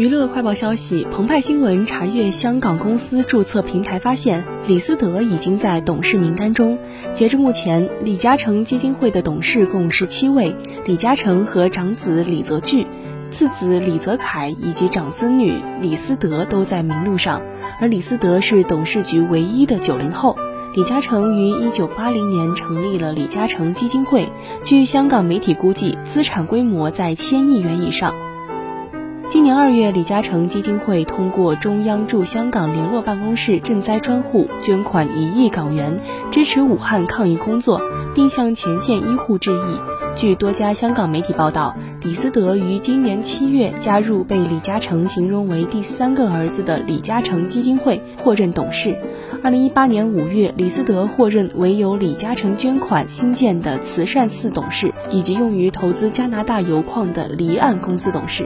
[0.00, 6.78] 娱乐快报消息：澎湃新闻查阅香港公司注册平台发现，李思德已经在董事名单中。
[7.12, 12.86] 截至目前，李嘉诚基金会的董事共十七位，李嘉诚和长子李泽钜、
[13.30, 17.42] 次子李泽楷以及长孙女李思德都在名录上。
[17.78, 20.34] 而李思德是董事局唯一的九零后。
[20.74, 24.30] 李嘉诚于一九八零年成立了李嘉诚基金会，
[24.64, 28.14] 据香港媒体估计，资产规模在千亿元以上。
[29.32, 36.00] 今年二月，李嘉诚基金会通过中央驻香港联络办公室赈灾专户捐款一亿港元，
[36.32, 37.80] 支持武汉抗疫工作，
[38.12, 40.16] 并向前线医护致意。
[40.16, 48.98] 据多家香港媒体报道，李思德于今年七月加入被李嘉诚形容为第三个儿子的李嘉诚基金会，获任董事。
[49.44, 58.44] 二零一八年五月，李思德获任为由李嘉诚捐款新建的慈善寺董事，以及用于投资加拿大油矿的离岸公司董事。